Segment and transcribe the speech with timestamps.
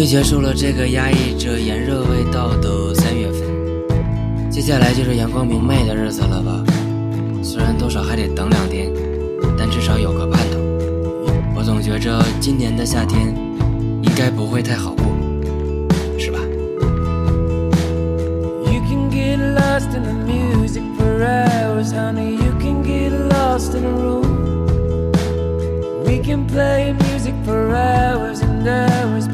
[0.00, 3.42] 终于结束了这个压抑着炎热味道的三月份，
[4.50, 6.64] 接下来就是阳光明媚的日子了吧？
[7.42, 8.90] 虽然多少还得等两天，
[9.58, 10.56] 但至少有个盼头。
[11.54, 13.28] 我总觉着今年的夏天
[14.00, 15.04] 应该不会太好过，
[16.18, 16.38] 是吧
[26.48, 28.49] ？Play music for hours and hours,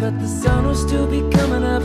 [0.06, 1.75] but the sun will still be coming up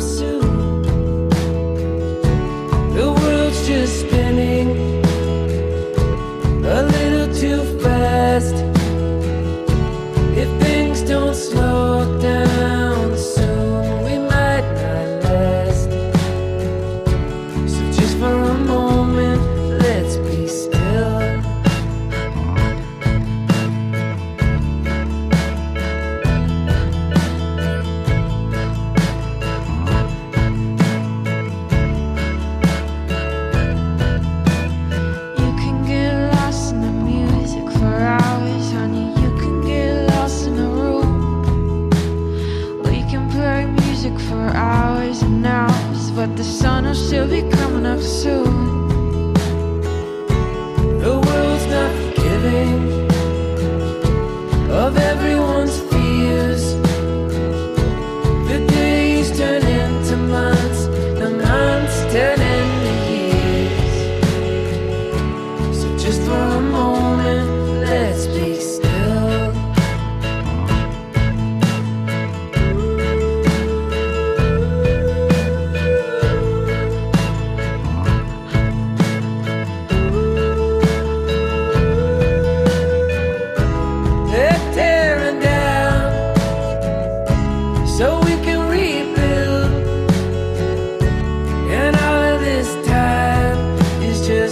[47.21, 48.60] you'll be coming up soon.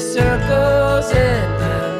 [0.09, 1.98] circles and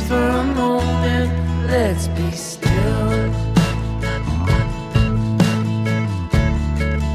[0.00, 1.30] just for a moment,
[1.68, 3.32] let's be still.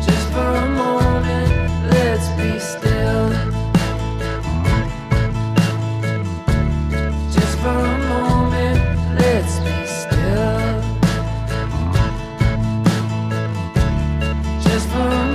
[0.06, 1.52] Just for a moment,
[1.92, 3.30] let's be still.
[7.34, 8.80] Just for a moment,
[9.20, 10.82] let's be still.
[14.64, 15.35] Just for.